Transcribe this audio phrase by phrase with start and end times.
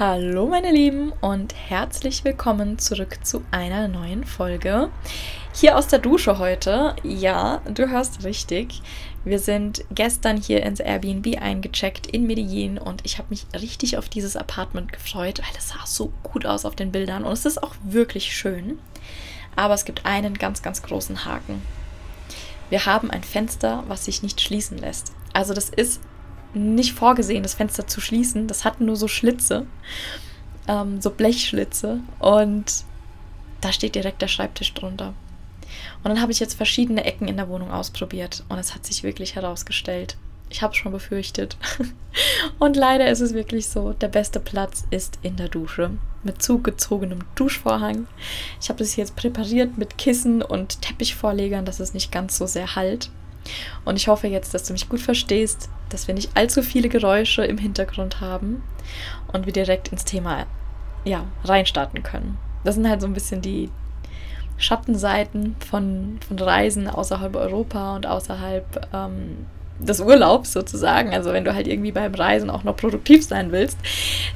[0.00, 4.90] Hallo meine Lieben und herzlich willkommen zurück zu einer neuen Folge.
[5.54, 6.96] Hier aus der Dusche heute.
[7.04, 8.82] Ja, du hörst richtig.
[9.24, 14.08] Wir sind gestern hier ins Airbnb eingecheckt in Medellin und ich habe mich richtig auf
[14.08, 17.62] dieses Apartment gefreut, weil es sah so gut aus auf den Bildern und es ist
[17.62, 18.80] auch wirklich schön.
[19.54, 21.62] Aber es gibt einen ganz, ganz großen Haken.
[22.68, 25.12] Wir haben ein Fenster, was sich nicht schließen lässt.
[25.32, 26.00] Also das ist
[26.54, 28.46] nicht vorgesehen, das Fenster zu schließen.
[28.48, 29.66] Das hat nur so Schlitze,
[30.68, 32.00] ähm, so Blechschlitze.
[32.18, 32.84] Und
[33.60, 35.14] da steht direkt der Schreibtisch drunter.
[36.02, 39.02] Und dann habe ich jetzt verschiedene Ecken in der Wohnung ausprobiert und es hat sich
[39.02, 40.16] wirklich herausgestellt,
[40.50, 41.56] ich habe es schon befürchtet.
[42.58, 45.90] Und leider ist es wirklich so, der beste Platz ist in der Dusche
[46.22, 48.06] mit zugezogenem Duschvorhang.
[48.60, 52.76] Ich habe das jetzt präpariert mit Kissen und Teppichvorlegern, dass es nicht ganz so sehr
[52.76, 53.10] halt.
[53.84, 57.44] Und ich hoffe jetzt, dass du mich gut verstehst, dass wir nicht allzu viele Geräusche
[57.44, 58.62] im Hintergrund haben
[59.32, 60.46] und wir direkt ins Thema
[61.04, 62.38] ja, reinstarten können.
[62.64, 63.70] Das sind halt so ein bisschen die
[64.56, 69.46] Schattenseiten von, von Reisen außerhalb Europa und außerhalb ähm,
[69.78, 73.78] des Urlaubs sozusagen, also wenn du halt irgendwie beim Reisen auch noch produktiv sein willst.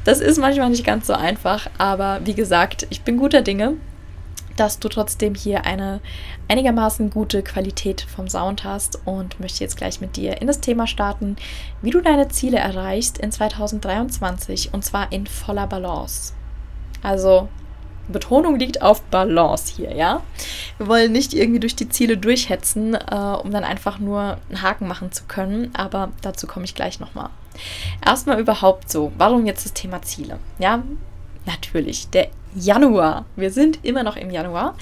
[0.05, 3.75] Das ist manchmal nicht ganz so einfach, aber wie gesagt, ich bin guter Dinge,
[4.59, 6.01] dass du trotzdem hier eine
[6.49, 10.87] einigermaßen gute Qualität vom Sound hast und möchte jetzt gleich mit dir in das Thema
[10.87, 11.37] starten,
[11.83, 16.33] wie du deine Ziele erreichst in 2023 und zwar in voller Balance.
[17.03, 17.49] Also
[18.09, 20.23] Betonung liegt auf Balance hier, ja.
[20.79, 24.89] Wir wollen nicht irgendwie durch die Ziele durchhetzen, äh, um dann einfach nur einen Haken
[24.89, 27.29] machen zu können, aber dazu komme ich gleich nochmal.
[28.05, 30.39] Erstmal überhaupt so, warum jetzt das Thema Ziele?
[30.59, 30.83] Ja,
[31.45, 33.25] natürlich, der Januar.
[33.37, 34.77] Wir sind immer noch im Januar,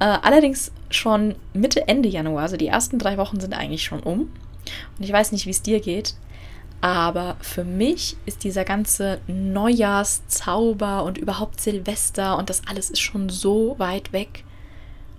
[0.00, 4.20] äh, allerdings schon Mitte, Ende Januar, also die ersten drei Wochen sind eigentlich schon um.
[4.98, 6.14] Und ich weiß nicht, wie es dir geht,
[6.80, 13.28] aber für mich ist dieser ganze Neujahrszauber und überhaupt Silvester und das alles ist schon
[13.28, 14.44] so weit weg.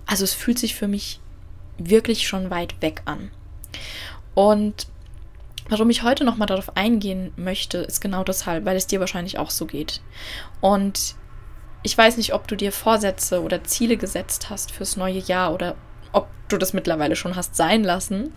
[0.06, 1.20] Also es fühlt sich für mich
[1.78, 3.30] wirklich schon weit weg an.
[4.34, 4.86] Und
[5.68, 9.50] warum ich heute nochmal darauf eingehen möchte, ist genau deshalb, weil es dir wahrscheinlich auch
[9.50, 10.00] so geht.
[10.60, 11.14] Und
[11.82, 15.76] ich weiß nicht, ob du dir Vorsätze oder Ziele gesetzt hast fürs neue Jahr oder
[16.12, 18.32] ob du das mittlerweile schon hast sein lassen.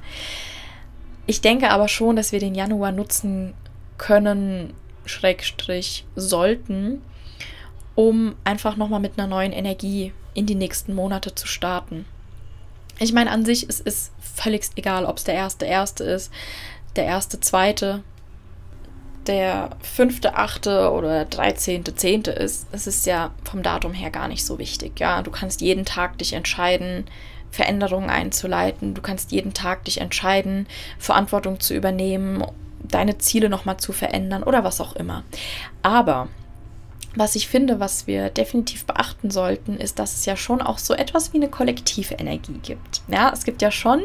[1.26, 3.54] Ich denke aber schon, dass wir den Januar nutzen
[3.98, 4.74] können,
[5.06, 7.02] Schrägstrich, sollten,
[7.96, 12.06] um einfach nochmal mit einer neuen Energie in die nächsten Monate zu starten.
[13.00, 16.32] Ich meine, an sich es ist völlig egal, ob es der erste erste ist,
[16.96, 18.04] der erste zweite,
[19.28, 22.68] der fünfte achte oder dreizehnte zehnte ist.
[22.72, 25.00] Es ist ja vom Datum her gar nicht so wichtig.
[25.00, 27.06] Ja, du kannst jeden Tag dich entscheiden,
[27.52, 28.94] Veränderungen einzuleiten.
[28.94, 30.68] Du kannst jeden Tag dich entscheiden,
[30.98, 32.44] Verantwortung zu übernehmen,
[32.82, 35.24] deine Ziele nochmal zu verändern oder was auch immer.
[35.84, 36.28] Aber
[37.16, 40.94] was ich finde, was wir definitiv beachten sollten, ist, dass es ja schon auch so
[40.96, 43.02] etwas wie eine kollektive Energie gibt.
[43.08, 44.02] Ja, es gibt ja schon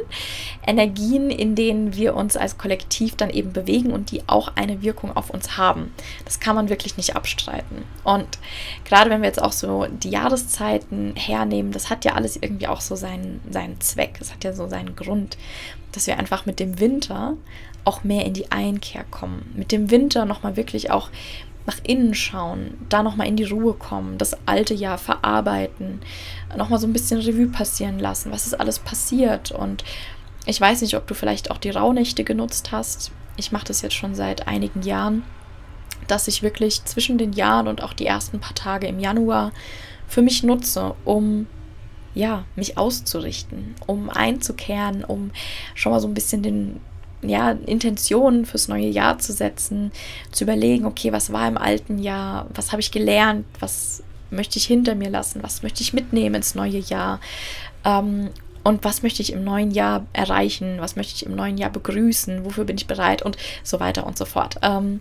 [0.67, 5.17] Energien, in denen wir uns als Kollektiv dann eben bewegen und die auch eine Wirkung
[5.17, 5.93] auf uns haben.
[6.27, 7.85] Das kann man wirklich nicht abstreiten.
[8.05, 8.39] Und
[8.85, 12.83] gerade wenn wir jetzt auch so die Jahreszeiten hernehmen, das hat ja alles irgendwie auch
[12.83, 14.19] so seinen, seinen Zweck.
[14.21, 15.39] Es hat ja so seinen Grund,
[15.93, 17.37] dass wir einfach mit dem Winter
[17.85, 19.51] auch mehr in die Einkehr kommen.
[19.57, 21.09] Mit dem Winter nochmal wirklich auch
[21.69, 26.01] nach innen schauen, da nochmal in die Ruhe kommen, das alte Jahr verarbeiten,
[26.57, 29.53] nochmal so ein bisschen Revue passieren lassen, was ist alles passiert.
[29.53, 29.85] Und
[30.47, 33.13] ich weiß nicht, ob du vielleicht auch die Rauhnächte genutzt hast.
[33.37, 35.25] Ich mache das jetzt schon seit einigen Jahren,
[36.07, 39.53] dass ich wirklich zwischen den Jahren und auch die ersten paar Tage im Januar
[40.07, 41.47] für mich nutze, um
[42.15, 45.33] ja, mich auszurichten, um einzukehren, um
[45.75, 46.81] schon mal so ein bisschen den
[47.23, 49.93] ja, Intentionen fürs neue Jahr zu setzen,
[50.31, 54.67] zu überlegen, okay, was war im alten Jahr, was habe ich gelernt, was möchte ich
[54.67, 57.21] hinter mir lassen, was möchte ich mitnehmen ins neue Jahr
[57.85, 58.31] ähm,
[58.63, 62.45] und was möchte ich im neuen Jahr erreichen, was möchte ich im neuen Jahr begrüßen,
[62.45, 64.57] wofür bin ich bereit und so weiter und so fort.
[64.63, 65.01] Ähm,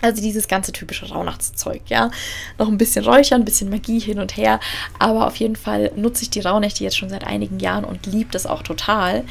[0.00, 2.10] also dieses ganze typische Rauhnachtszeug, ja.
[2.56, 4.60] Noch ein bisschen Räuchern, ein bisschen Magie hin und her.
[4.98, 8.30] Aber auf jeden Fall nutze ich die Rauhnächte jetzt schon seit einigen Jahren und liebe
[8.30, 9.24] das auch total,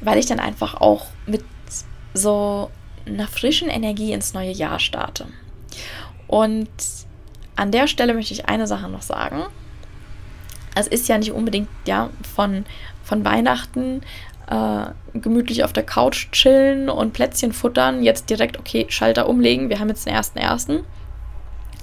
[0.00, 1.44] weil ich dann einfach auch mit
[2.14, 2.70] so
[3.06, 5.26] einer frischen Energie ins neue Jahr starte.
[6.26, 6.68] Und
[7.56, 9.42] an der Stelle möchte ich eine Sache noch sagen.
[10.74, 12.64] Es ist ja nicht unbedingt ja von,
[13.04, 14.00] von Weihnachten
[14.48, 14.86] äh,
[15.18, 19.88] gemütlich auf der Couch chillen und Plätzchen futtern, jetzt direkt, okay, Schalter umlegen, wir haben
[19.88, 20.80] jetzt den ersten ersten.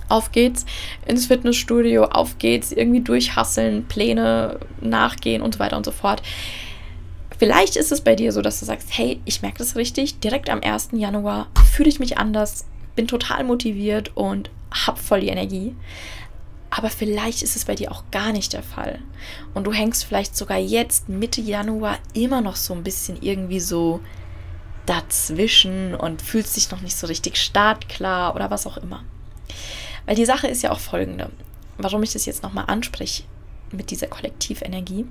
[0.10, 0.66] Auf geht's
[1.06, 6.22] ins Fitnessstudio, auf geht's, irgendwie durchhasseln, Pläne nachgehen und so weiter und so fort.
[7.42, 10.48] Vielleicht ist es bei dir so, dass du sagst, hey, ich merke das richtig, direkt
[10.48, 10.90] am 1.
[10.92, 12.66] Januar fühle ich mich anders,
[12.96, 15.76] bin total motiviert und hab voll die Energie.
[16.70, 19.00] Aber vielleicht ist es bei dir auch gar nicht der Fall.
[19.56, 24.02] Und du hängst vielleicht sogar jetzt Mitte Januar immer noch so ein bisschen irgendwie so
[24.86, 29.04] dazwischen und fühlst dich noch nicht so richtig startklar oder was auch immer.
[30.06, 31.32] Weil die Sache ist ja auch folgende.
[31.80, 33.24] Warum ich das jetzt nochmal anspreche
[33.72, 35.08] mit dieser Kollektivenergie.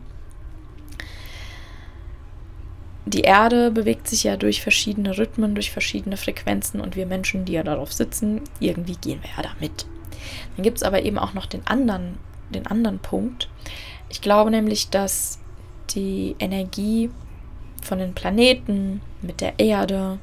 [3.07, 7.53] Die Erde bewegt sich ja durch verschiedene Rhythmen, durch verschiedene Frequenzen und wir Menschen, die
[7.53, 9.87] ja darauf sitzen, irgendwie gehen wir ja da mit.
[10.57, 12.19] Dann gibt es aber eben auch noch den anderen,
[12.51, 13.49] den anderen Punkt.
[14.11, 15.39] Ich glaube nämlich, dass
[15.91, 17.11] die Energie
[17.83, 20.19] von den Planeten mit der Erde,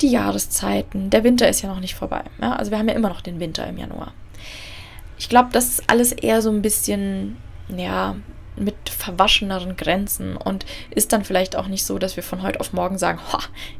[0.00, 2.22] die Jahreszeiten, der Winter ist ja noch nicht vorbei.
[2.40, 2.54] Ja?
[2.54, 4.12] Also wir haben ja immer noch den Winter im Januar.
[5.18, 7.36] Ich glaube, das ist alles eher so ein bisschen,
[7.74, 8.16] ja,
[8.56, 12.72] mit verwascheneren Grenzen und ist dann vielleicht auch nicht so, dass wir von heute auf
[12.72, 13.20] morgen sagen,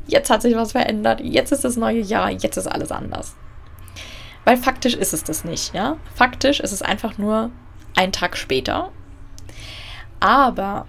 [0.06, 3.35] jetzt hat sich was verändert, jetzt ist das neue Jahr, jetzt ist alles anders.
[4.44, 5.97] Weil faktisch ist es das nicht, ja.
[6.15, 7.50] Faktisch ist es einfach nur
[7.94, 8.91] ein Tag später.
[10.21, 10.87] Aber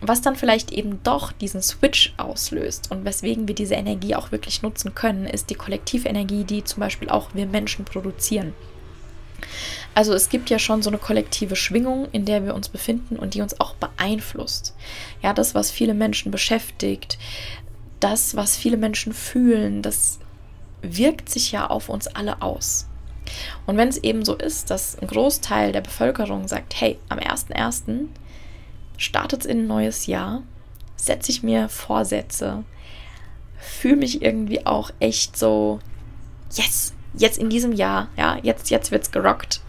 [0.00, 4.62] was dann vielleicht eben doch diesen Switch auslöst und weswegen wir diese Energie auch wirklich
[4.62, 8.54] nutzen können, ist die Kollektivenergie, die zum Beispiel auch wir Menschen produzieren.
[9.94, 13.34] Also es gibt ja schon so eine kollektive Schwingung, in der wir uns befinden und
[13.34, 14.74] die uns auch beeinflusst.
[15.22, 17.18] Ja, das, was viele Menschen beschäftigt,
[17.98, 20.20] das, was viele Menschen fühlen, das
[20.82, 22.86] wirkt sich ja auf uns alle aus.
[23.66, 28.06] Und wenn es eben so ist, dass ein Großteil der Bevölkerung sagt, hey, am 1.1.
[28.96, 30.42] startet es in ein neues Jahr,
[30.96, 32.64] setze ich mir Vorsätze,
[33.58, 35.80] fühle mich irgendwie auch echt so,
[36.52, 39.60] yes, jetzt in diesem Jahr, ja, jetzt, jetzt es gerockt,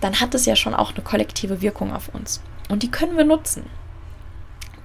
[0.00, 2.40] dann hat es ja schon auch eine kollektive Wirkung auf uns.
[2.68, 3.64] Und die können wir nutzen.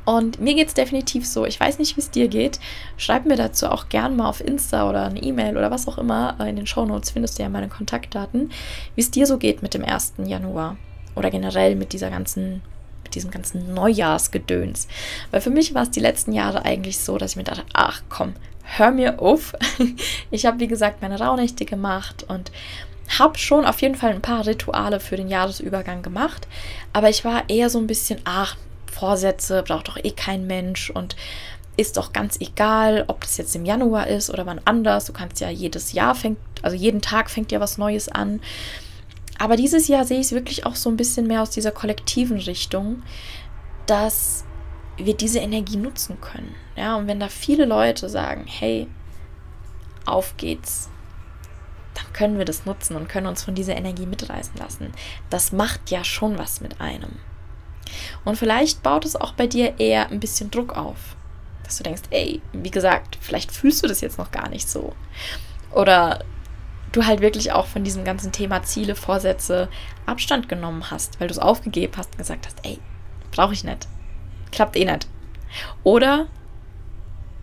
[0.06, 1.45] Und mir geht es definitiv so.
[1.45, 2.59] Ich weiß nicht, wie es dir geht.
[2.95, 6.39] Schreib mir dazu auch gern mal auf Insta oder eine E-Mail oder was auch immer.
[6.39, 8.51] In den Show Notes findest du ja meine Kontaktdaten,
[8.94, 10.13] wie es dir so geht mit dem 1.
[10.25, 10.77] Januar.
[11.15, 12.62] Oder generell mit dieser ganzen,
[13.03, 14.88] mit diesem ganzen Neujahrsgedöns.
[15.31, 18.03] Weil für mich war es die letzten Jahre eigentlich so, dass ich mir dachte, ach
[18.07, 18.33] komm,
[18.63, 19.53] hör mir auf.
[20.31, 22.51] Ich habe, wie gesagt, meine Rauhnächte gemacht und
[23.19, 26.48] habe schon auf jeden Fall ein paar Rituale für den Jahresübergang gemacht.
[26.94, 28.57] Aber ich war eher so ein bisschen, ach,
[28.92, 31.16] Vorsätze braucht doch eh kein Mensch und
[31.78, 35.06] ist doch ganz egal, ob das jetzt im Januar ist oder wann anders.
[35.06, 38.40] Du kannst ja jedes Jahr fängt, also jeden Tag fängt ja was Neues an.
[39.38, 42.38] Aber dieses Jahr sehe ich es wirklich auch so ein bisschen mehr aus dieser kollektiven
[42.38, 43.04] Richtung,
[43.86, 44.46] dass
[44.98, 46.56] wir diese Energie nutzen können.
[46.77, 48.88] Ja, und wenn da viele Leute sagen, hey,
[50.06, 50.89] auf geht's,
[52.15, 54.93] können wir das nutzen und können uns von dieser Energie mitreißen lassen.
[55.29, 57.19] Das macht ja schon was mit einem.
[58.24, 61.15] Und vielleicht baut es auch bei dir eher ein bisschen Druck auf.
[61.63, 64.93] Dass du denkst, ey, wie gesagt, vielleicht fühlst du das jetzt noch gar nicht so.
[65.72, 66.24] Oder
[66.93, 69.67] du halt wirklich auch von diesem ganzen Thema Ziele, Vorsätze
[70.05, 72.79] Abstand genommen hast, weil du es aufgegeben hast und gesagt hast, ey,
[73.31, 73.88] brauche ich nicht.
[74.51, 75.07] Klappt eh nicht.
[75.84, 76.27] Oder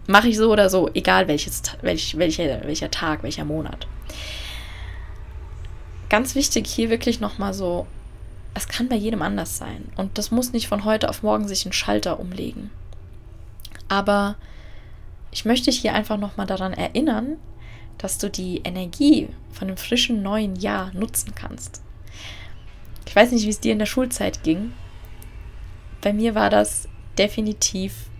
[0.07, 3.87] mache ich so oder so, egal welches, welch, welcher, welcher Tag, welcher Monat.
[6.12, 7.87] Ganz wichtig hier wirklich nochmal so
[8.52, 9.90] es kann bei jedem anders sein.
[9.97, 12.71] Und das muss nicht von heute auf morgen sich ein Schalter umlegen.
[13.88, 14.37] Aber
[15.31, 17.38] ich möchte dich hier einfach nochmal daran erinnern,
[17.97, 21.81] dass du die Energie von dem frischen neuen Jahr nutzen kannst.
[23.07, 24.75] Ich weiß nicht, wie es dir in der Schulzeit ging.
[26.02, 28.11] Bei mir war das definitiv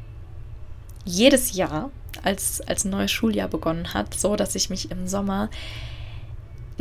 [1.04, 1.90] jedes Jahr,
[2.22, 5.50] als, als ein neues Schuljahr begonnen hat, so dass ich mich im Sommer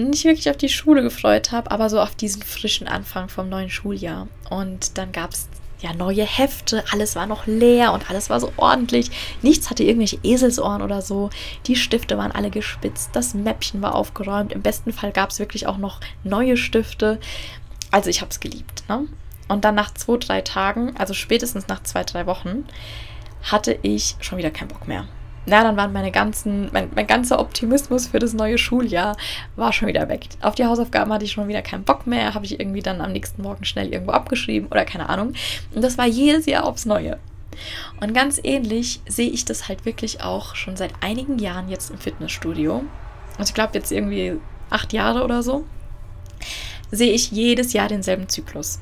[0.09, 3.69] nicht wirklich auf die Schule gefreut habe, aber so auf diesen frischen Anfang vom neuen
[3.69, 4.27] Schuljahr.
[4.49, 5.47] Und dann gab es
[5.81, 9.11] ja neue Hefte, alles war noch leer und alles war so ordentlich.
[9.41, 11.29] Nichts hatte irgendwelche Eselsohren oder so.
[11.65, 14.51] Die Stifte waren alle gespitzt, das Mäppchen war aufgeräumt.
[14.53, 17.19] Im besten Fall gab es wirklich auch noch neue Stifte.
[17.89, 18.83] also ich habe es geliebt.
[18.87, 19.07] Ne?
[19.47, 22.65] Und dann nach zwei, drei Tagen, also spätestens nach zwei, drei Wochen,
[23.43, 25.07] hatte ich schon wieder keinen Bock mehr.
[25.45, 29.17] Na, dann waren meine ganzen, mein, mein ganzer Optimismus für das neue Schuljahr
[29.55, 30.27] war schon wieder weg.
[30.41, 33.11] Auf die Hausaufgaben hatte ich schon wieder keinen Bock mehr, habe ich irgendwie dann am
[33.11, 35.33] nächsten Morgen schnell irgendwo abgeschrieben oder keine Ahnung.
[35.73, 37.17] Und das war jedes Jahr aufs Neue.
[37.99, 41.97] Und ganz ähnlich sehe ich das halt wirklich auch schon seit einigen Jahren jetzt im
[41.97, 42.83] Fitnessstudio.
[43.37, 45.65] Also ich glaube jetzt irgendwie acht Jahre oder so,
[46.91, 48.79] sehe ich jedes Jahr denselben Zyklus.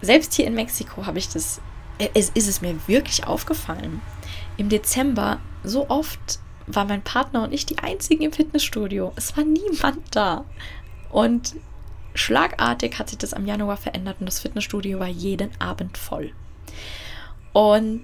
[0.00, 1.60] Selbst hier in Mexiko habe ich das,
[2.14, 4.00] es ist es mir wirklich aufgefallen
[4.56, 9.12] im Dezember so oft war mein Partner und ich die einzigen im Fitnessstudio.
[9.16, 10.44] Es war niemand da.
[11.10, 11.54] Und
[12.14, 16.32] schlagartig hat sich das am Januar verändert und das Fitnessstudio war jeden Abend voll.
[17.52, 18.02] Und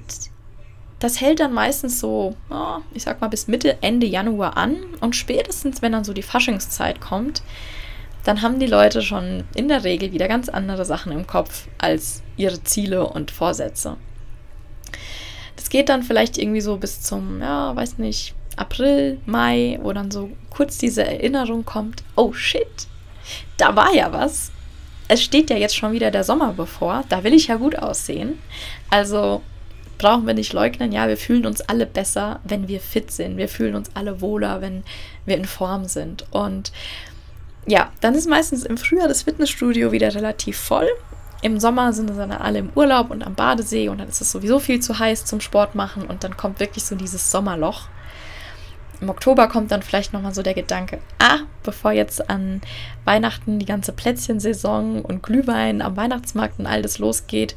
[0.99, 4.77] das hält dann meistens so, oh, ich sag mal, bis Mitte, Ende Januar an.
[5.01, 7.43] Und spätestens, wenn dann so die Faschingszeit kommt,
[8.25, 12.23] dann haben die Leute schon in der Regel wieder ganz andere Sachen im Kopf als
[12.37, 13.97] ihre Ziele und Vorsätze.
[15.69, 20.11] Das geht dann vielleicht irgendwie so bis zum, ja, weiß nicht, April, Mai, wo dann
[20.11, 22.87] so kurz diese Erinnerung kommt, oh shit,
[23.59, 24.51] da war ja was.
[25.09, 28.39] Es steht ja jetzt schon wieder der Sommer bevor, da will ich ja gut aussehen.
[28.89, 29.43] Also
[29.99, 33.37] brauchen wir nicht leugnen, ja, wir fühlen uns alle besser, wenn wir fit sind.
[33.37, 34.85] Wir fühlen uns alle wohler, wenn
[35.27, 36.25] wir in Form sind.
[36.31, 36.73] Und
[37.67, 40.89] ja, dann ist meistens im Frühjahr das Fitnessstudio wieder relativ voll
[41.43, 44.59] im Sommer sind dann alle im Urlaub und am Badesee und dann ist es sowieso
[44.59, 47.89] viel zu heiß zum Sport machen und dann kommt wirklich so dieses Sommerloch.
[49.01, 52.61] Im Oktober kommt dann vielleicht nochmal so der Gedanke, ah, bevor jetzt an
[53.05, 57.55] Weihnachten die ganze Plätzchensaison und Glühwein am Weihnachtsmarkt und all das losgeht,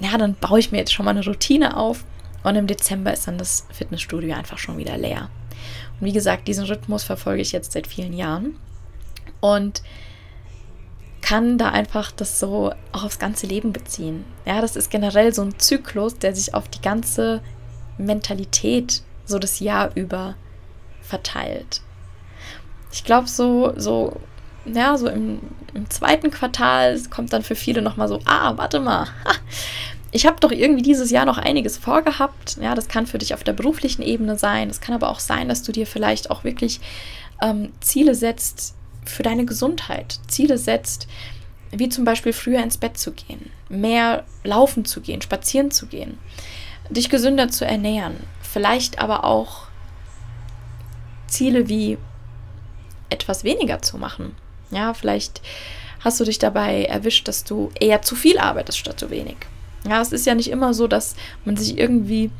[0.00, 2.04] ja, dann baue ich mir jetzt schon mal eine Routine auf
[2.44, 5.28] und im Dezember ist dann das Fitnessstudio einfach schon wieder leer.
[6.00, 8.56] Und wie gesagt, diesen Rhythmus verfolge ich jetzt seit vielen Jahren
[9.40, 9.82] und
[11.28, 14.24] kann da einfach das so auch aufs ganze Leben beziehen.
[14.46, 17.42] Ja, das ist generell so ein Zyklus, der sich auf die ganze
[17.98, 20.36] Mentalität so das Jahr über
[21.02, 21.82] verteilt.
[22.92, 24.16] Ich glaube, so, so,
[24.64, 25.40] ja, so im,
[25.74, 29.32] im zweiten Quartal kommt dann für viele nochmal so, ah, warte mal, ha,
[30.10, 32.56] ich habe doch irgendwie dieses Jahr noch einiges vorgehabt.
[32.58, 34.70] Ja, das kann für dich auf der beruflichen Ebene sein.
[34.70, 36.80] Es kann aber auch sein, dass du dir vielleicht auch wirklich
[37.42, 38.77] ähm, Ziele setzt,
[39.08, 41.08] für deine Gesundheit Ziele setzt,
[41.70, 46.18] wie zum Beispiel früher ins Bett zu gehen, mehr laufen zu gehen, spazieren zu gehen,
[46.88, 49.68] dich gesünder zu ernähren, vielleicht aber auch
[51.26, 51.98] Ziele wie
[53.10, 54.34] etwas weniger zu machen.
[54.70, 55.42] Ja, vielleicht
[56.00, 59.36] hast du dich dabei erwischt, dass du eher zu viel arbeitest statt zu wenig.
[59.88, 62.30] Ja, es ist ja nicht immer so, dass man sich irgendwie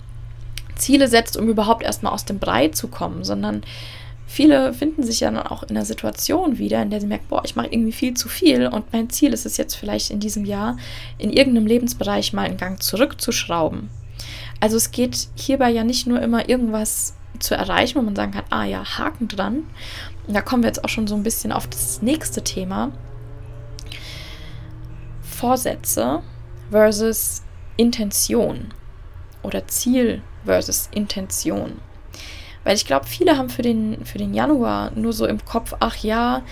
[0.77, 3.63] Ziele setzt, um überhaupt erstmal aus dem Brei zu kommen, sondern
[4.29, 7.43] viele finden sich ja dann auch in einer Situation wieder, in der sie merken, boah,
[7.45, 10.45] ich mache irgendwie viel zu viel und mein Ziel ist es jetzt vielleicht in diesem
[10.45, 10.77] Jahr
[11.17, 13.89] in irgendeinem Lebensbereich mal einen Gang zurückzuschrauben.
[14.61, 18.45] Also es geht hierbei ja nicht nur immer irgendwas zu erreichen, wo man sagen kann,
[18.51, 19.65] ah ja, Haken dran.
[20.27, 22.93] Und da kommen wir jetzt auch schon so ein bisschen auf das nächste Thema.
[25.23, 26.23] Vorsätze
[26.71, 27.43] versus
[27.77, 28.75] Intention
[29.43, 31.81] oder Ziel versus Intention.
[32.69, 35.97] Weil ich glaube, viele haben für den, für den Januar nur so im Kopf, ach
[35.97, 36.43] ja,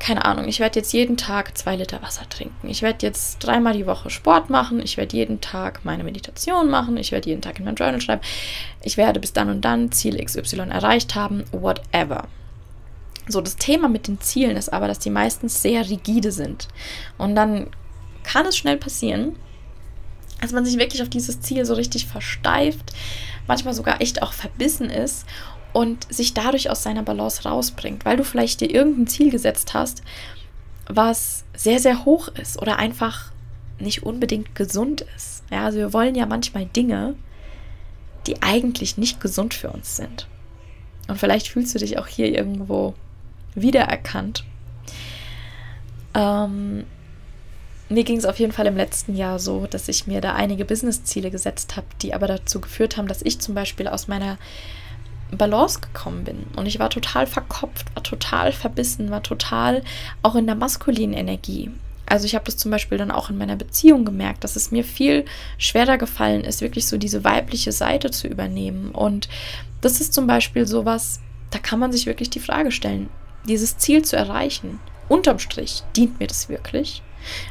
[0.00, 2.68] keine Ahnung, ich werde jetzt jeden Tag zwei Liter Wasser trinken.
[2.68, 4.80] Ich werde jetzt dreimal die Woche Sport machen.
[4.82, 6.96] Ich werde jeden Tag meine Meditation machen.
[6.96, 8.22] Ich werde jeden Tag in mein Journal schreiben.
[8.82, 11.44] Ich werde bis dann und dann Ziel XY erreicht haben.
[11.52, 12.26] Whatever.
[13.28, 16.66] So, das Thema mit den Zielen ist aber, dass die meistens sehr rigide sind.
[17.18, 17.68] Und dann
[18.24, 19.36] kann es schnell passieren,
[20.40, 22.92] dass man sich wirklich auf dieses Ziel so richtig versteift,
[23.46, 25.26] manchmal sogar echt auch verbissen ist
[25.72, 30.02] und sich dadurch aus seiner Balance rausbringt, weil du vielleicht dir irgendein Ziel gesetzt hast,
[30.88, 33.32] was sehr, sehr hoch ist oder einfach
[33.78, 35.44] nicht unbedingt gesund ist.
[35.50, 37.14] Ja, also wir wollen ja manchmal Dinge,
[38.26, 40.26] die eigentlich nicht gesund für uns sind.
[41.08, 42.94] Und vielleicht fühlst du dich auch hier irgendwo
[43.54, 44.44] wiedererkannt.
[46.14, 46.84] Ähm,
[47.90, 50.64] mir ging es auf jeden Fall im letzten Jahr so, dass ich mir da einige
[50.64, 54.38] Business-Ziele gesetzt habe, die aber dazu geführt haben, dass ich zum Beispiel aus meiner
[55.32, 56.46] Balance gekommen bin.
[56.56, 59.82] Und ich war total verkopft, war total verbissen, war total
[60.22, 61.70] auch in der maskulinen Energie.
[62.06, 64.84] Also ich habe das zum Beispiel dann auch in meiner Beziehung gemerkt, dass es mir
[64.84, 65.24] viel
[65.58, 68.90] schwerer gefallen ist, wirklich so diese weibliche Seite zu übernehmen.
[68.92, 69.28] Und
[69.80, 71.20] das ist zum Beispiel sowas,
[71.50, 73.10] da kann man sich wirklich die Frage stellen,
[73.48, 74.80] dieses Ziel zu erreichen.
[75.08, 77.02] Unterm Strich, dient mir das wirklich?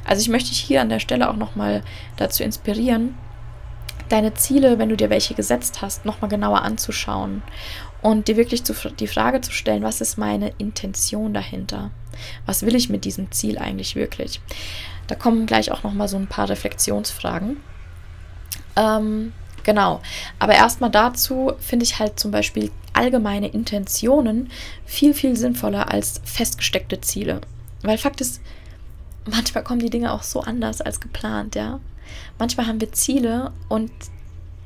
[0.05, 1.83] Also ich möchte dich hier an der Stelle auch nochmal
[2.17, 3.15] dazu inspirieren,
[4.09, 7.43] deine Ziele, wenn du dir welche gesetzt hast, nochmal genauer anzuschauen
[8.01, 11.91] und dir wirklich zu, die Frage zu stellen, was ist meine Intention dahinter?
[12.45, 14.41] Was will ich mit diesem Ziel eigentlich wirklich?
[15.07, 17.57] Da kommen gleich auch nochmal so ein paar Reflexionsfragen.
[18.75, 19.33] Ähm,
[19.63, 20.01] genau.
[20.38, 24.49] Aber erstmal dazu finde ich halt zum Beispiel allgemeine Intentionen
[24.85, 27.41] viel, viel sinnvoller als festgesteckte Ziele.
[27.81, 28.41] Weil Fakt ist,
[29.29, 31.79] manchmal kommen die Dinge auch so anders als geplant, ja.
[32.38, 33.91] Manchmal haben wir Ziele und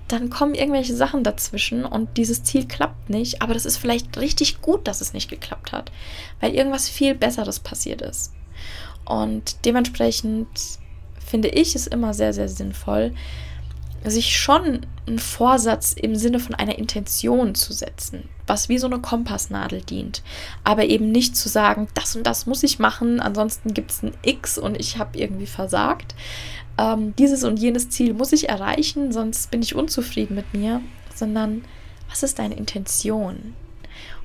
[0.08, 4.62] dann kommen irgendwelche Sachen dazwischen und dieses Ziel klappt nicht, aber das ist vielleicht richtig
[4.62, 5.92] gut, dass es nicht geklappt hat,
[6.40, 8.34] weil irgendwas viel Besseres passiert ist.
[9.06, 10.48] Und dementsprechend
[11.20, 13.14] finde ich es immer sehr, sehr sinnvoll,
[14.12, 19.00] sich schon einen Vorsatz im Sinne von einer Intention zu setzen, was wie so eine
[19.00, 20.24] Kompassnadel dient.
[20.64, 24.14] Aber eben nicht zu sagen, das und das muss ich machen, ansonsten gibt es ein
[24.24, 26.16] X und ich habe irgendwie versagt.
[26.78, 30.82] Ähm, dieses und jenes Ziel muss ich erreichen, sonst bin ich unzufrieden mit mir,
[31.14, 31.64] sondern
[32.10, 33.54] was ist deine Intention?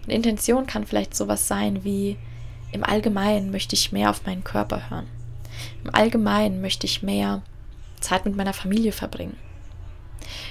[0.05, 2.17] Und Intention kann vielleicht sowas sein wie,
[2.73, 5.07] im Allgemeinen möchte ich mehr auf meinen Körper hören.
[5.85, 7.43] Im Allgemeinen möchte ich mehr
[8.01, 9.37] Zeit mit meiner Familie verbringen.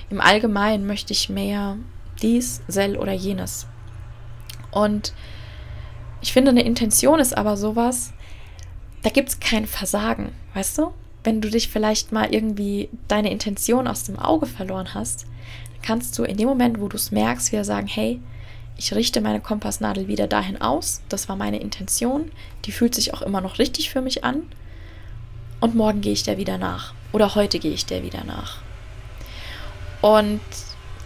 [0.10, 1.78] Im Allgemeinen möchte ich mehr
[2.22, 3.68] dies, sel oder jenes.
[4.72, 5.14] Und
[6.22, 8.14] ich finde, eine Intention ist aber sowas,
[9.04, 10.94] da gibt es kein Versagen, weißt du?
[11.24, 15.26] Wenn du dich vielleicht mal irgendwie deine Intention aus dem Auge verloren hast,
[15.82, 18.20] kannst du in dem Moment, wo du es merkst, wieder sagen, hey,
[18.78, 22.32] ich richte meine Kompassnadel wieder dahin aus, das war meine Intention,
[22.66, 24.44] die fühlt sich auch immer noch richtig für mich an
[25.60, 28.67] und morgen gehe ich der wieder nach oder heute gehe ich der wieder nach.
[30.02, 30.42] Und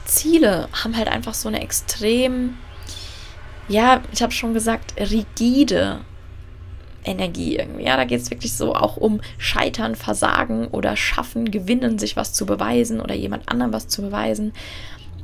[0.06, 2.58] Ziele haben halt einfach so eine extrem,
[3.68, 6.02] ja, ich habe schon gesagt, rigide
[7.04, 7.86] Energie irgendwie.
[7.86, 12.34] Ja, da geht es wirklich so auch um Scheitern, Versagen oder Schaffen, Gewinnen, sich was
[12.34, 14.54] zu beweisen oder jemand anderem was zu beweisen.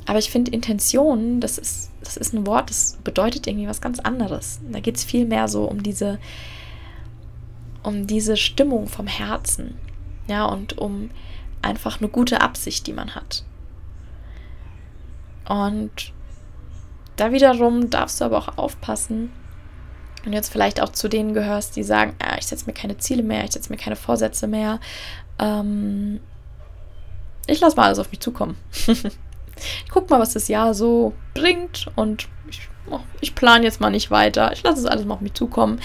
[0.06, 4.00] Aber ich finde, Intention, das ist, das ist ein Wort, das bedeutet irgendwie was ganz
[4.00, 4.60] anderes.
[4.72, 6.18] Da geht es viel mehr so um diese,
[7.84, 9.76] um diese Stimmung vom Herzen.
[10.28, 11.10] Ja, und um
[11.62, 13.44] einfach eine gute Absicht, die man hat.
[15.48, 16.14] Und
[17.16, 19.32] da wiederum darfst du aber auch aufpassen,
[20.24, 23.24] du jetzt vielleicht auch zu denen gehörst, die sagen, ah, ich setze mir keine Ziele
[23.24, 24.80] mehr, ich setze mir keine Vorsätze mehr.
[25.40, 26.20] Ähm,
[27.48, 28.58] ich lasse mal alles auf mich zukommen.
[28.88, 29.04] ich
[29.90, 34.12] guck mal, was das Jahr so bringt und ich, oh, ich plane jetzt mal nicht
[34.12, 34.52] weiter.
[34.54, 35.80] Ich lasse es alles mal auf mich zukommen.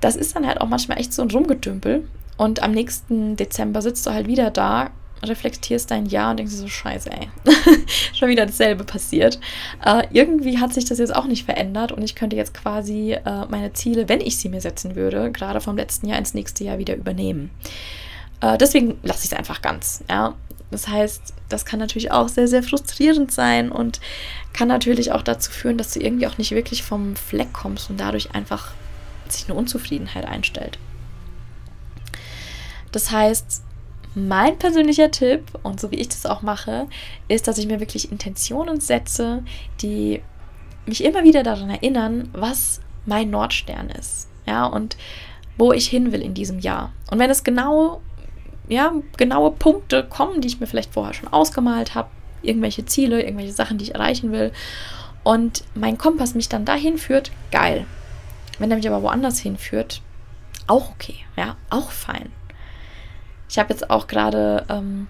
[0.00, 2.08] Das ist dann halt auch manchmal echt so ein Rumgedümpel.
[2.36, 4.90] Und am nächsten Dezember sitzt du halt wieder da
[5.22, 7.28] reflektierst dein Jahr und denkst so, scheiße, ey,
[8.14, 9.38] schon wieder dasselbe passiert.
[9.84, 13.46] Äh, irgendwie hat sich das jetzt auch nicht verändert und ich könnte jetzt quasi äh,
[13.48, 16.78] meine Ziele, wenn ich sie mir setzen würde, gerade vom letzten Jahr ins nächste Jahr
[16.78, 17.50] wieder übernehmen.
[18.40, 20.34] Äh, deswegen lasse ich es einfach ganz, ja.
[20.70, 24.00] Das heißt, das kann natürlich auch sehr, sehr frustrierend sein und
[24.54, 28.00] kann natürlich auch dazu führen, dass du irgendwie auch nicht wirklich vom Fleck kommst und
[28.00, 28.72] dadurch einfach
[29.28, 30.78] sich eine Unzufriedenheit einstellt.
[32.90, 33.62] Das heißt,
[34.14, 36.86] mein persönlicher Tipp, und so wie ich das auch mache,
[37.28, 39.42] ist, dass ich mir wirklich Intentionen setze,
[39.80, 40.22] die
[40.86, 44.28] mich immer wieder daran erinnern, was mein Nordstern ist.
[44.46, 44.96] Ja, und
[45.56, 46.92] wo ich hin will in diesem Jahr.
[47.10, 48.00] Und wenn es genau,
[48.68, 52.08] ja, genaue Punkte kommen, die ich mir vielleicht vorher schon ausgemalt habe,
[52.42, 54.52] irgendwelche Ziele, irgendwelche Sachen, die ich erreichen will,
[55.24, 57.86] und mein Kompass mich dann dahin führt, geil.
[58.58, 60.02] Wenn er mich aber woanders hinführt,
[60.66, 62.32] auch okay, ja, auch fein.
[63.52, 65.08] Ich habe jetzt auch gerade ähm,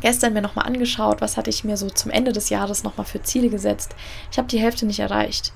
[0.00, 3.20] gestern mir nochmal angeschaut, was hatte ich mir so zum Ende des Jahres nochmal für
[3.20, 3.94] Ziele gesetzt.
[4.32, 5.52] Ich habe die Hälfte nicht erreicht.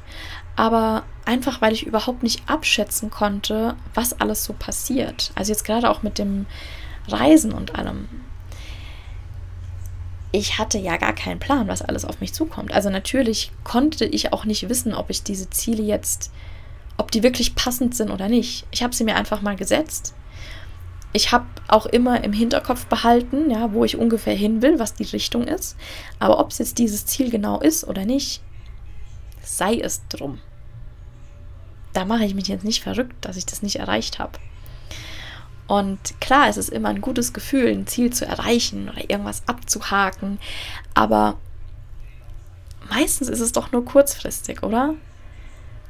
[0.55, 5.33] Aber einfach, weil ich überhaupt nicht abschätzen konnte, was alles so passiert.
[5.37, 6.45] Also jetzt gerade auch mit dem
[7.09, 8.11] Reisen und allem.
[10.33, 12.75] Ich hatte ja gar keinen Plan, was alles auf mich zukommt.
[12.75, 16.31] Also natürlich konnte ich auch nicht wissen, ob ich diese Ziele jetzt,
[16.99, 18.67] ob die wirklich passend sind oder nicht.
[18.71, 20.13] Ich habe sie mir einfach mal gesetzt
[21.13, 25.05] ich habe auch immer im Hinterkopf behalten, ja, wo ich ungefähr hin will, was die
[25.05, 25.77] Richtung ist.
[26.19, 28.43] Aber ob es jetzt dieses Ziel genau ist oder nicht,
[29.43, 30.39] sei es drum.
[31.93, 34.39] Da mache ich mich jetzt nicht verrückt, dass ich das nicht erreicht habe.
[35.67, 40.39] Und klar, es ist immer ein gutes Gefühl, ein Ziel zu erreichen oder irgendwas abzuhaken.
[40.95, 41.37] Aber
[42.89, 44.95] meistens ist es doch nur kurzfristig, oder?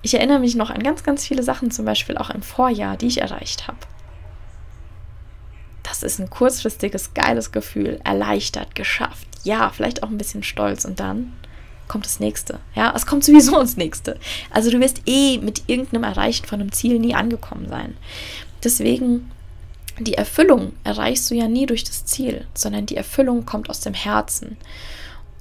[0.02, 3.06] Ich erinnere mich noch an ganz, ganz viele Sachen, zum Beispiel auch im Vorjahr, die
[3.06, 3.78] ich erreicht habe
[5.82, 8.00] das ist ein kurzfristiges, geiles Gefühl.
[8.04, 9.26] Erleichtert, geschafft.
[9.44, 10.84] Ja, vielleicht auch ein bisschen stolz.
[10.84, 11.32] Und dann
[11.88, 12.60] kommt das nächste.
[12.74, 14.18] Ja, es kommt sowieso ins nächste.
[14.50, 17.96] Also du wirst eh mit irgendeinem Erreichen von einem Ziel nie angekommen sein.
[18.62, 19.30] Deswegen
[19.98, 23.94] die Erfüllung erreichst du ja nie durch das Ziel, sondern die Erfüllung kommt aus dem
[23.94, 24.56] Herzen.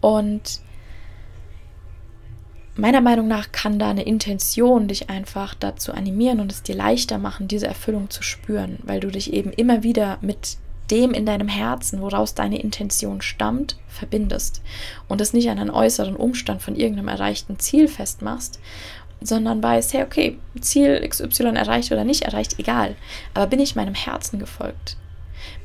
[0.01, 0.59] Und
[2.75, 7.17] meiner Meinung nach kann da eine Intention dich einfach dazu animieren und es dir leichter
[7.17, 10.57] machen, diese Erfüllung zu spüren, weil du dich eben immer wieder mit
[10.89, 14.61] dem in deinem Herzen, woraus deine Intention stammt, verbindest
[15.07, 18.59] und es nicht an einen äußeren Umstand von irgendeinem erreichten Ziel festmachst,
[19.21, 22.95] sondern weißt, hey, okay, Ziel XY erreicht oder nicht erreicht, egal,
[23.33, 24.97] aber bin ich meinem Herzen gefolgt?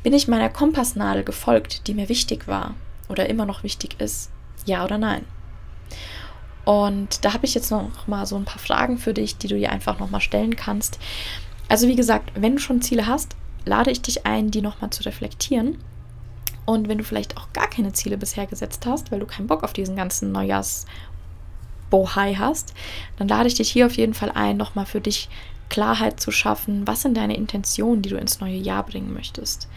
[0.02, 2.74] Bin ich meiner Kompassnadel gefolgt, die mir wichtig war
[3.08, 4.30] oder immer noch wichtig ist?
[4.64, 5.24] Ja oder nein?
[6.66, 9.56] Und da habe ich jetzt noch mal so ein paar Fragen für dich, die du
[9.56, 10.98] dir einfach noch mal stellen kannst.
[11.68, 14.90] Also wie gesagt, wenn du schon Ziele hast, lade ich dich ein, die noch mal
[14.90, 15.78] zu reflektieren.
[16.64, 19.62] Und wenn du vielleicht auch gar keine Ziele bisher gesetzt hast, weil du keinen Bock
[19.62, 20.86] auf diesen ganzen Neujahrs
[21.88, 22.74] Bohai hast,
[23.16, 25.28] dann lade ich dich hier auf jeden Fall ein, noch mal für dich
[25.68, 26.84] Klarheit zu schaffen.
[26.84, 29.68] Was sind deine Intentionen, die du ins neue Jahr bringen möchtest?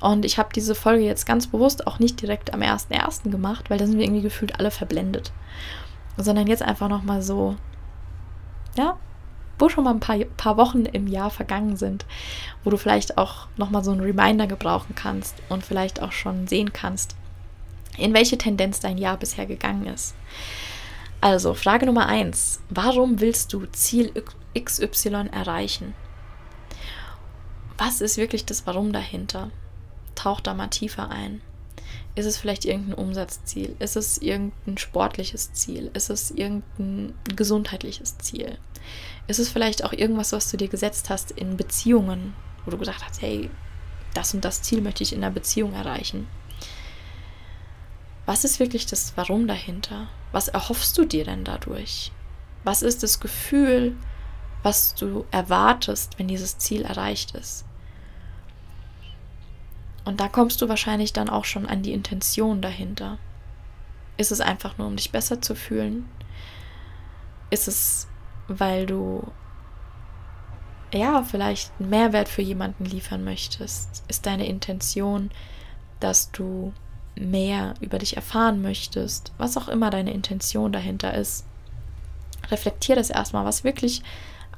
[0.00, 3.28] Und ich habe diese Folge jetzt ganz bewusst auch nicht direkt am 1.1.
[3.28, 5.30] gemacht, weil da sind wir irgendwie gefühlt alle verblendet
[6.16, 7.56] sondern jetzt einfach nochmal so,
[8.76, 8.96] ja,
[9.58, 12.06] wo schon mal ein paar, paar Wochen im Jahr vergangen sind,
[12.62, 16.72] wo du vielleicht auch nochmal so einen Reminder gebrauchen kannst und vielleicht auch schon sehen
[16.72, 17.14] kannst,
[17.96, 20.14] in welche Tendenz dein Jahr bisher gegangen ist.
[21.20, 24.12] Also, Frage Nummer eins: Warum willst du Ziel
[24.58, 25.94] XY erreichen?
[27.78, 29.50] Was ist wirklich das Warum dahinter?
[30.14, 31.40] Tauch da mal tiefer ein.
[32.16, 33.74] Ist es vielleicht irgendein Umsatzziel?
[33.80, 35.90] Ist es irgendein sportliches Ziel?
[35.94, 38.58] Ist es irgendein gesundheitliches Ziel?
[39.26, 43.04] Ist es vielleicht auch irgendwas, was du dir gesetzt hast in Beziehungen, wo du gesagt
[43.04, 43.50] hast, hey,
[44.14, 46.28] das und das Ziel möchte ich in einer Beziehung erreichen?
[48.26, 50.08] Was ist wirklich das Warum dahinter?
[50.30, 52.12] Was erhoffst du dir denn dadurch?
[52.62, 53.96] Was ist das Gefühl,
[54.62, 57.64] was du erwartest, wenn dieses Ziel erreicht ist?
[60.04, 63.18] Und da kommst du wahrscheinlich dann auch schon an die Intention dahinter.
[64.16, 66.08] Ist es einfach nur, um dich besser zu fühlen?
[67.50, 68.06] Ist es,
[68.46, 69.26] weil du
[70.92, 74.04] ja vielleicht einen Mehrwert für jemanden liefern möchtest?
[74.08, 75.30] Ist deine Intention,
[76.00, 76.72] dass du
[77.16, 79.32] mehr über dich erfahren möchtest?
[79.38, 81.46] Was auch immer deine Intention dahinter ist.
[82.50, 84.02] Reflektier das erstmal, was wirklich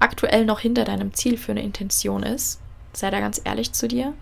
[0.00, 2.60] aktuell noch hinter deinem Ziel für eine Intention ist.
[2.92, 4.12] Sei da ganz ehrlich zu dir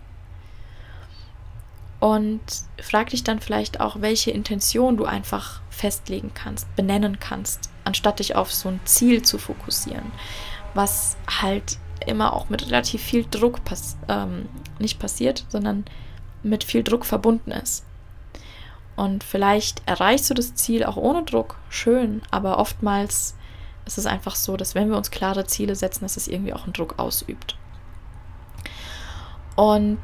[1.99, 2.41] und
[2.81, 8.35] frag dich dann vielleicht auch, welche Intention du einfach festlegen kannst, benennen kannst, anstatt dich
[8.35, 10.11] auf so ein Ziel zu fokussieren,
[10.73, 14.47] was halt immer auch mit relativ viel Druck pass ähm,
[14.79, 15.85] nicht passiert, sondern
[16.43, 17.85] mit viel Druck verbunden ist.
[18.95, 23.35] Und vielleicht erreichst du das Ziel auch ohne Druck, schön, aber oftmals
[23.85, 26.63] ist es einfach so, dass wenn wir uns klare Ziele setzen, dass es irgendwie auch
[26.63, 27.57] einen Druck ausübt.
[29.55, 29.99] Und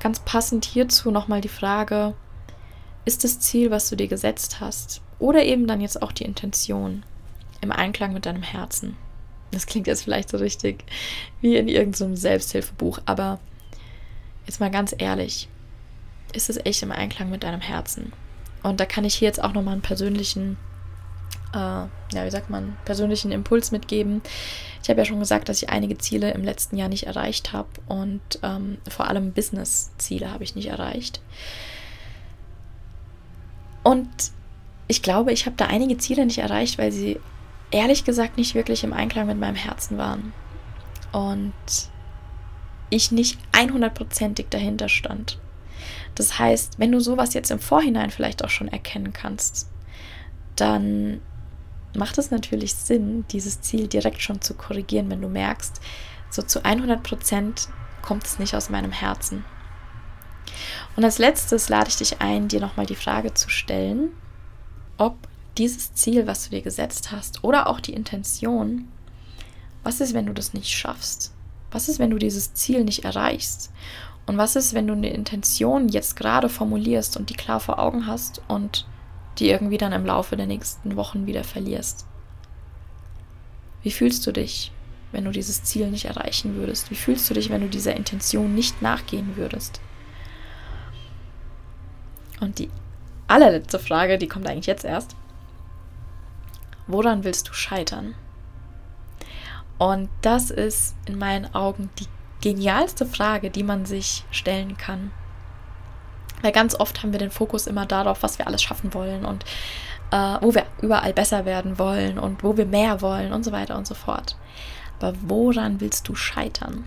[0.00, 2.14] Ganz passend hierzu nochmal die Frage,
[3.04, 7.02] ist das Ziel, was du dir gesetzt hast, oder eben dann jetzt auch die Intention
[7.60, 8.96] im Einklang mit deinem Herzen?
[9.50, 10.84] Das klingt jetzt vielleicht so richtig
[11.40, 13.38] wie in irgendeinem Selbsthilfebuch, aber
[14.46, 15.48] jetzt mal ganz ehrlich,
[16.32, 18.12] ist es echt im Einklang mit deinem Herzen?
[18.62, 20.56] Und da kann ich hier jetzt auch nochmal einen persönlichen
[21.52, 24.22] äh, ja, wie sagt man, persönlichen Impuls mitgeben.
[24.82, 27.68] Ich habe ja schon gesagt, dass ich einige Ziele im letzten Jahr nicht erreicht habe
[27.86, 31.20] und ähm, vor allem Business-Ziele habe ich nicht erreicht.
[33.82, 34.08] Und
[34.88, 37.18] ich glaube, ich habe da einige Ziele nicht erreicht, weil sie
[37.70, 40.32] ehrlich gesagt nicht wirklich im Einklang mit meinem Herzen waren.
[41.12, 41.52] Und
[42.90, 45.38] ich nicht 100%ig dahinter stand.
[46.14, 49.70] Das heißt, wenn du sowas jetzt im Vorhinein vielleicht auch schon erkennen kannst,
[50.56, 51.20] dann
[51.94, 55.80] macht es natürlich Sinn, dieses Ziel direkt schon zu korrigieren, wenn du merkst,
[56.30, 57.68] so zu 100 Prozent
[58.02, 59.44] kommt es nicht aus meinem Herzen.
[60.96, 64.10] Und als letztes lade ich dich ein, dir nochmal die Frage zu stellen,
[64.96, 65.16] ob
[65.58, 68.88] dieses Ziel, was du dir gesetzt hast, oder auch die Intention,
[69.82, 71.32] was ist, wenn du das nicht schaffst?
[71.70, 73.72] Was ist, wenn du dieses Ziel nicht erreichst?
[74.26, 78.06] Und was ist, wenn du eine Intention jetzt gerade formulierst und die klar vor Augen
[78.06, 78.86] hast und
[79.40, 82.06] die irgendwie dann im Laufe der nächsten Wochen wieder verlierst.
[83.82, 84.70] Wie fühlst du dich,
[85.10, 86.90] wenn du dieses Ziel nicht erreichen würdest?
[86.90, 89.80] Wie fühlst du dich, wenn du dieser Intention nicht nachgehen würdest?
[92.40, 92.70] Und die
[93.26, 95.16] allerletzte Frage, die kommt eigentlich jetzt erst.
[96.86, 98.14] Woran willst du scheitern?
[99.78, 102.06] Und das ist in meinen Augen die
[102.42, 105.12] genialste Frage, die man sich stellen kann.
[106.42, 109.44] Weil ganz oft haben wir den Fokus immer darauf, was wir alles schaffen wollen und
[110.10, 113.76] äh, wo wir überall besser werden wollen und wo wir mehr wollen und so weiter
[113.76, 114.36] und so fort.
[114.98, 116.84] Aber woran willst du scheitern?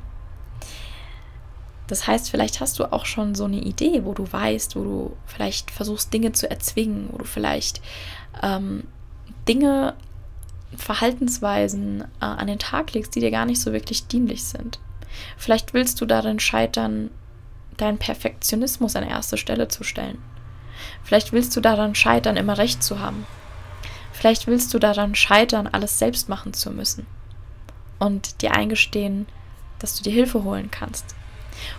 [1.87, 5.17] Das heißt, vielleicht hast du auch schon so eine Idee, wo du weißt, wo du
[5.25, 7.81] vielleicht versuchst, Dinge zu erzwingen, wo du vielleicht
[8.41, 8.85] ähm,
[9.47, 9.95] Dinge,
[10.75, 14.79] Verhaltensweisen äh, an den Tag legst, die dir gar nicht so wirklich dienlich sind.
[15.37, 17.11] Vielleicht willst du darin scheitern,
[17.77, 20.21] deinen Perfektionismus an erste Stelle zu stellen.
[21.03, 23.25] Vielleicht willst du daran scheitern, immer recht zu haben.
[24.11, 27.05] Vielleicht willst du daran scheitern, alles selbst machen zu müssen
[27.99, 29.27] und dir eingestehen,
[29.79, 31.15] dass du dir Hilfe holen kannst.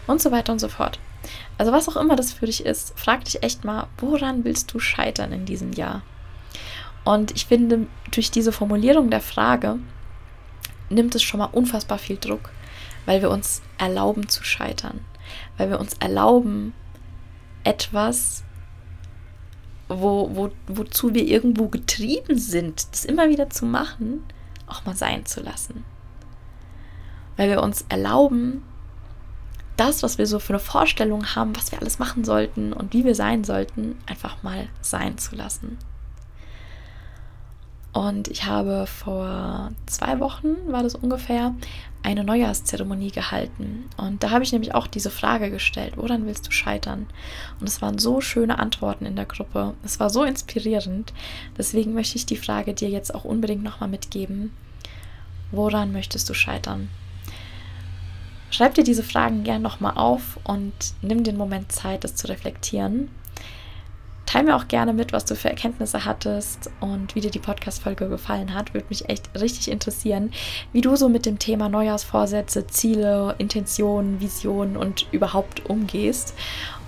[0.07, 0.98] Und so weiter und so fort.
[1.59, 4.78] Also was auch immer das für dich ist, frag dich echt mal, woran willst du
[4.78, 6.02] scheitern in diesem Jahr?
[7.04, 9.78] Und ich finde, durch diese Formulierung der Frage
[10.88, 12.50] nimmt es schon mal unfassbar viel Druck,
[13.07, 15.00] weil wir uns erlauben zu scheitern,
[15.56, 16.74] weil wir uns erlauben,
[17.62, 18.44] etwas,
[19.88, 24.22] wo, wo, wozu wir irgendwo getrieben sind, das immer wieder zu machen,
[24.66, 25.84] auch mal sein zu lassen
[27.37, 28.62] weil wir uns erlauben,
[29.76, 33.04] das, was wir so für eine Vorstellung haben, was wir alles machen sollten und wie
[33.04, 35.78] wir sein sollten, einfach mal sein zu lassen.
[37.92, 41.54] Und ich habe vor zwei Wochen, war das ungefähr,
[42.05, 43.88] eine Neujahrszeremonie gehalten.
[43.97, 47.07] Und da habe ich nämlich auch diese Frage gestellt, woran willst du scheitern?
[47.59, 49.75] Und es waren so schöne Antworten in der Gruppe.
[49.83, 51.14] Es war so inspirierend.
[51.57, 54.53] Deswegen möchte ich die Frage dir jetzt auch unbedingt nochmal mitgeben.
[55.51, 56.90] Woran möchtest du scheitern?
[58.51, 63.09] Schreib dir diese Fragen gern nochmal auf und nimm den Moment Zeit, das zu reflektieren.
[64.26, 68.08] Teil mir auch gerne mit, was du für Erkenntnisse hattest und wie dir die Podcast-Folge
[68.08, 68.74] gefallen hat.
[68.74, 70.32] Würde mich echt richtig interessieren,
[70.72, 76.34] wie du so mit dem Thema Neujahrsvorsätze, Ziele, Intentionen, Visionen und überhaupt umgehst.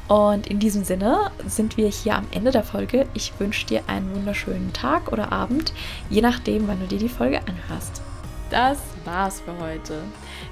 [0.09, 3.07] Und in diesem Sinne sind wir hier am Ende der Folge.
[3.14, 5.72] Ich wünsche dir einen wunderschönen Tag oder Abend,
[6.11, 8.03] je nachdem, wann du dir die Folge anhörst.
[8.51, 9.99] Das war's für heute.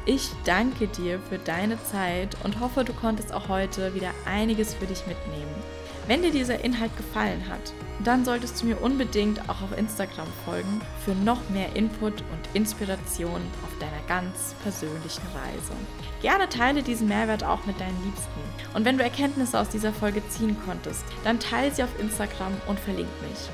[0.04, 4.86] Ich danke dir für deine Zeit und hoffe, du konntest auch heute wieder einiges für
[4.86, 5.54] dich mitnehmen.
[6.06, 7.72] Wenn dir dieser Inhalt gefallen hat,
[8.04, 13.40] dann solltest du mir unbedingt auch auf Instagram folgen für noch mehr Input und Inspiration
[13.62, 15.72] auf deiner ganz persönlichen Reise.
[16.20, 18.40] Gerne teile diesen Mehrwert auch mit deinen Liebsten.
[18.74, 22.78] Und wenn du Erkenntnisse aus dieser Folge ziehen konntest, dann teile sie auf Instagram und
[22.78, 23.48] verlink mich.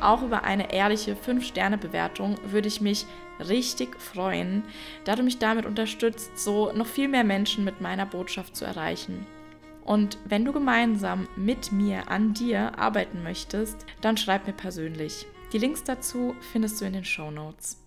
[0.00, 3.06] Auch über eine ehrliche 5-Sterne-Bewertung würde ich mich
[3.38, 4.64] richtig freuen,
[5.04, 9.26] da du mich damit unterstützt, so noch viel mehr Menschen mit meiner Botschaft zu erreichen.
[9.84, 15.26] Und wenn du gemeinsam mit mir an dir arbeiten möchtest, dann schreib mir persönlich.
[15.52, 17.83] Die Links dazu findest du in den Show Notes.